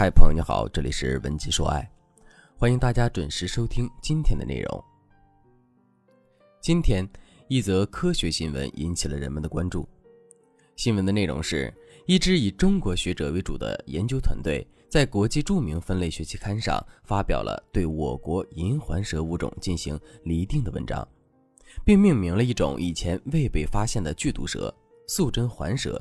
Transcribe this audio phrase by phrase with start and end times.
[0.00, 1.90] 嗨，朋友你好，这里是文姬说爱，
[2.56, 4.84] 欢迎大家准时收听今天的内容。
[6.60, 7.04] 今天
[7.48, 9.88] 一则科学新闻引起了人们的关注。
[10.76, 11.74] 新闻的内容是
[12.06, 21.04] 一支以中国学者为主的研究团队在国际著名分类学期刊上发表了对我国银环蛇物种进行厘定的文章，
[21.84, 24.72] 并命名了一种以前未被发现的剧毒蛇——
[25.08, 26.00] 素贞环蛇。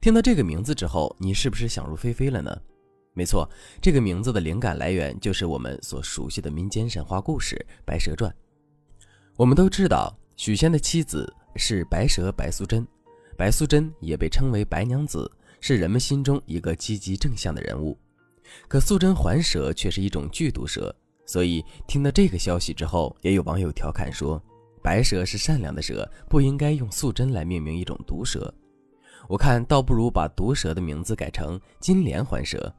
[0.00, 2.58] 听到这个名字之后，你是不是想入非非了呢？
[3.18, 3.50] 没错，
[3.82, 8.30] 这个名字的灵感来源就是我们所熟悉的民间神话故事《白蛇传》。
[9.36, 12.86] 我们都知道，许仙的妻子是白蛇白素贞，
[13.36, 17.98] 白素贞也被称为白娘子，是人们心中一个积极正向的人物。
[18.68, 20.94] 可素贞环蛇却是一种剧毒蛇，
[21.26, 24.40] 所以听到这个消息之后，也有网友调侃说
[24.80, 28.54] ：“白蛇是善良的蛇，不应该用素贞来命名一种毒蛇。”
[29.26, 32.72] 我看倒不如把毒蛇的名字改成金莲环蛇。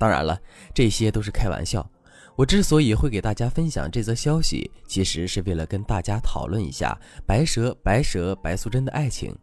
[0.00, 0.40] 当然了，
[0.72, 1.86] 这些都是开玩笑。
[2.34, 9.36] 我之所以会给大家分享这则消息，其实是为了跟大家讨论一下白蛇、白蛇、白素贞的爱情，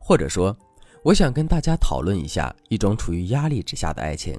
[0.00, 0.56] 或者说，
[1.04, 4.36] 我想跟大家讨论一下一种处于压力之下的爱情。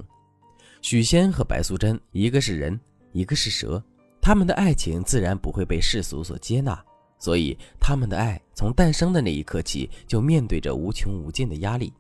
[0.82, 2.78] 许仙和白素贞，一个是人，
[3.14, 3.82] 一个是蛇，
[4.22, 6.78] 他们的爱情自然不会被世俗所接纳，
[7.18, 11.94] 所以他们的爱从诞生的那一刻起，就面对着无穷无尽的压力。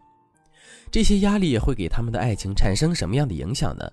[0.91, 3.91] 这些压力会给他们的爱情产生什么样的影响呢？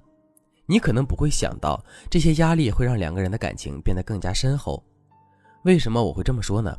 [0.67, 4.83] 你可能不会想到，这些压力会让两个人的感情变得更加深厚。
[5.65, 6.77] 为什么我会这么说呢？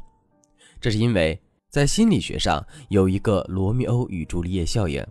[0.80, 5.06] 这是因为在心理学上有一个罗密欧与朱丽叶效应。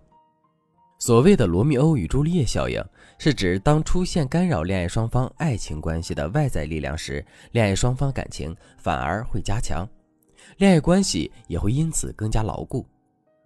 [0.98, 2.82] 所谓的罗密欧与朱丽叶效应，
[3.18, 9.88] 是指当出现干扰恋爱双方爱情关系的外在力量时，恋爱双方感情反而会加强，
[10.58, 12.86] 恋爱关系也会因此更加牢固。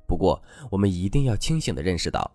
[0.06, 2.30] 不过，我们一定要清醒地认识到，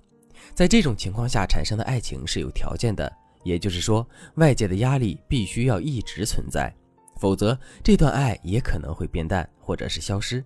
[0.53, 3.11] 在这种情况下产生的爱情是有条件的，
[3.43, 6.73] 也就是说，外界的压力必须要一直存在，
[7.17, 10.43] 否则这段爱也可能会变淡或者是消失。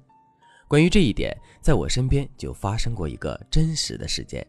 [0.68, 4.46] 关于这一点，在我身边就发生过一个真实的事件：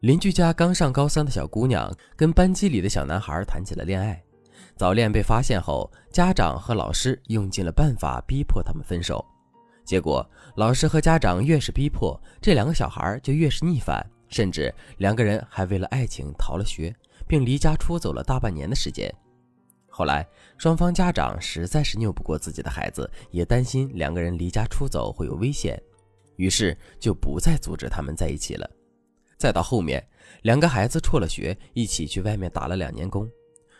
[0.00, 4.22] 邻居家刚上高三的小姑娘跟班级里的小男孩谈起了恋爱，
[4.76, 9.24] 早恋被发现后，家长和老师用尽了办法逼迫他们分手。
[9.86, 16.92] 结果，老师和家长越是逼迫，这两个小孩就越是逆反，甚至两个人还为了爱情逃了学，
[17.28, 19.08] 并离家出走了大半年的时间。
[19.88, 20.26] 后来，
[20.58, 25.80] 双方家长实在是拗不过自己的孩子，也担心两个人离家出走会有危险，
[26.34, 28.68] 于是就不再阻止他们在一起了。
[29.38, 30.04] 再到后面，
[30.42, 33.30] 两个孩子辍了学，一起去外面打了两年工，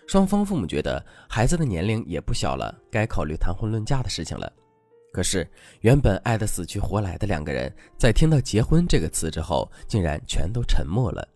[0.07, 4.51] 双方父母觉得孩子的年龄也不小了，该考虑谈婚论嫁的事情了。
[5.17, 5.49] 可是，
[5.81, 11.27] 原本爱得死去活来的两个人，在听到“结婚”这个词之后，竟然全都沉默了。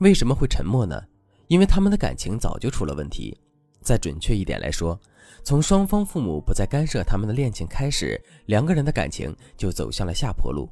[0.00, 1.02] 为什么会沉默呢？
[1.48, 3.34] 因为他们的感情早就出了问题。
[3.80, 5.00] 再准确一点来说，
[5.42, 10.68] 从双方父母不再干涉他们的恋情开始，两个人的感情就走向了下坡路。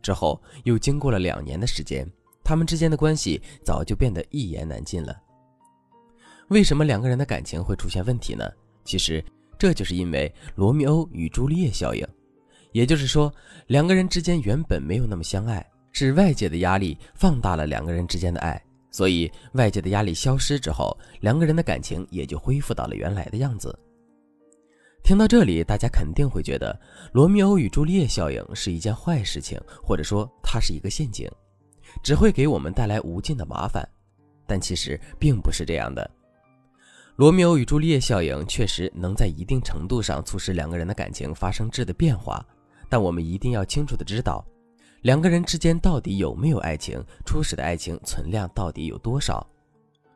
[0.00, 2.08] 之后又经过了两年的时间，
[2.44, 5.20] 他们之间的关系早就变得一言难尽了。
[6.46, 8.48] 为什么两个人的感情会出现问题呢？
[8.84, 9.20] 其实。
[9.60, 12.02] 这就是因为罗密欧与朱丽叶效应，
[12.72, 13.30] 也就是说，
[13.66, 18.58] 两个人之间原本没有那么相爱，是外界的压力放大了两个人之间的爱，
[18.90, 23.78] 所以外界的压力消失之后，两个人的感情也就恢复到了原来的样子。
[25.02, 26.80] 听到这里，大家肯定会觉得
[27.12, 31.30] 罗密欧与朱丽叶效应是一件坏事情，或者说它是一个陷阱，
[32.02, 33.86] 只会给我们带来无尽的麻烦。
[34.46, 36.10] 但其实并不是这样的。
[37.20, 42.42] 罗密欧与朱丽叶效应确实能在一定程度上促使两个人的感情发生质的变化，
[42.88, 44.42] 但我们一定要清楚的知道，
[45.02, 49.46] 两个人之间到底有没有爱情，初始的爱情存量到底有多少。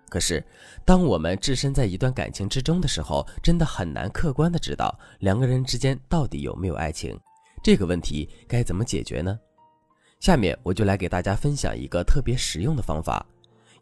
[0.09, 0.43] 可是，
[0.83, 7.15] 当我们置身在一段感情之中的时候，真的很难客观的知道两个人之间到底有没有爱情。
[7.63, 9.39] 这个问题该怎么解决呢？
[10.21, 13.27] 下面我就来给大家分享一个特别实用的方法，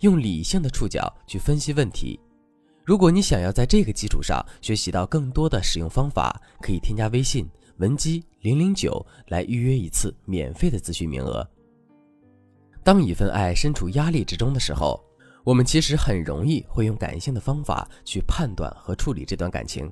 [0.01, 2.19] 用理性的触角去分析问题。
[2.85, 11.49] 如果你想要在这个基础上学习到更多的使用方法，可以添加微信文姬零零九来预约一次免费的咨询名额。
[12.83, 15.01] 当一份爱身处压力之中的时候，
[15.45, 19.89] 我们其实很容易会用感性的方法去判断和处理这段感情。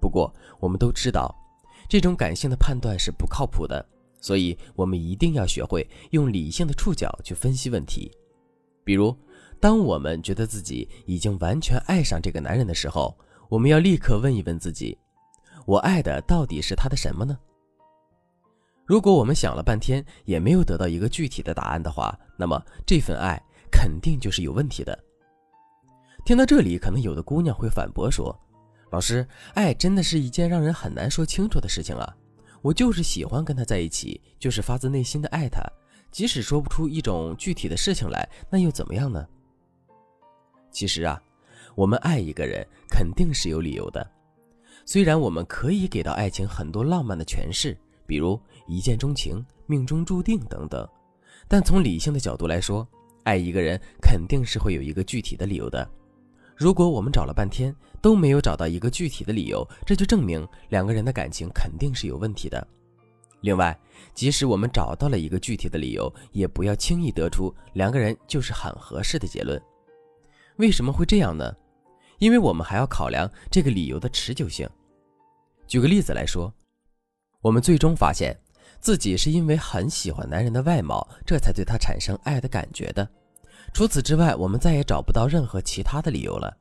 [0.00, 1.34] 不过，我们都知道，
[1.88, 3.84] 这种感性的判断是不靠谱的，
[4.20, 8.12] 所以我们一定要学会用理性的触角去分析问题，
[8.84, 9.16] 比如。
[9.64, 13.16] 当我们觉得自己已经完全爱上这个男人的时候，
[13.48, 14.98] 我们要立刻问一问自己：
[15.64, 17.34] 我爱的到底是他的什么呢？
[18.84, 25.02] 如果我们想了半天也没有得到一个具体的答案的话，那么这份爱肯定就是有问题的。
[26.26, 28.38] 听到这里，可能有的姑娘会反驳说
[28.92, 32.14] ：“老师，爱真的是一件让人很难说清楚的事情啊！
[32.60, 35.62] 我就是喜欢跟他在一起，就是发自内心的爱他，
[36.10, 39.26] 即使说不出一种具体的事情来，那又怎么样呢？”
[40.74, 41.18] 其实啊，
[41.74, 44.06] 我们爱一个人肯定是有理由的，
[44.84, 47.74] 虽然我们可以给到爱情很多浪漫的诠释。
[48.06, 50.86] 比如一见钟情、命中注定等等，
[51.48, 52.86] 但从理性的角度来说，
[53.22, 55.88] 爱一个人肯定是会有一个具体的理由的。
[56.54, 62.66] 如果我们找了半天都没有找到一个具体的理由，这就证明两个人的感情肯定是有问题的。
[63.40, 63.74] 另外，
[64.12, 69.58] 即使我们找到了一个具体的理由，也不要轻易得出两个人就是很合适的结论。
[70.56, 71.54] 为什么会这样呢？
[72.18, 74.68] 因为我们还要考量这个理由的持久性。
[75.66, 76.52] 举个例子来说。
[77.40, 78.34] 我们最终发现，
[78.80, 83.06] 自己是因为很喜欢男人的外貌，这才对他产生爱的感觉的。
[83.74, 86.56] 除此之外，我们再也找不到任何其他的理由了。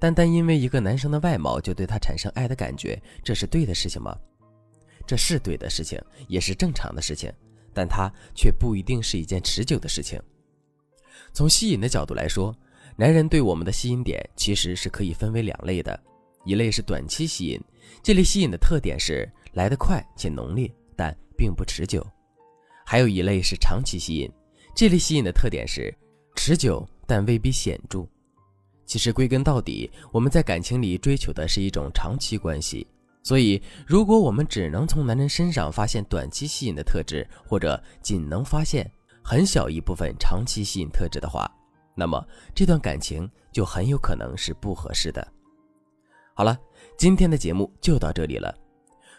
[0.00, 4.18] 单单因为一个男生的外貌就对他产生爱的感觉，这是对的事情吗？
[5.06, 5.96] 这是对的事情，
[6.26, 7.32] 也是正常的事情，
[7.72, 10.20] 但它却不一定是一件持久的事情。
[11.32, 12.52] 从吸引的角度来说，
[13.00, 15.98] 男人对我们的吸引点其实是可以分为两类的，
[16.44, 17.58] 一类是短期吸引，
[18.02, 19.26] 这类吸引的特点是。
[19.54, 22.06] 来得快且浓烈，但并不持久。
[22.86, 24.30] 还有一类是长期吸引，
[24.76, 25.92] 这类吸引的特点是
[26.36, 28.06] 持久但未必显著。
[28.86, 32.86] 其实归根到底，我们在感情里追求的是一种长期关系。
[33.24, 38.88] 所以，如果我们只能从男人身上发现短期吸引的特质，或者仅能发现
[39.24, 41.50] 很小一部分长期吸引特质的话，
[42.00, 45.20] 那么这段感情就很有可能是不合适的。
[46.32, 46.58] 好了，
[46.96, 48.56] 今天的节目就到这里了。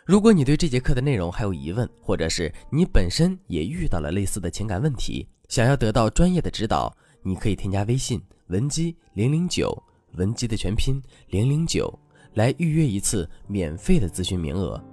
[0.03, 6.91] 如果你对这节课的内容还有疑问，或者是你本身也遇到了类似的情感问题，想要得到专业的指导，
[7.21, 9.71] 你可以添加微信文姬零零九，
[10.13, 11.87] 文姬的全拼零零九，
[12.33, 14.83] 来预约一次免费的咨询名额。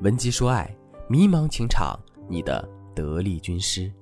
[0.00, 0.74] 文姬说爱，
[1.10, 2.00] 迷茫情场，
[2.30, 3.92] 你的得力军师。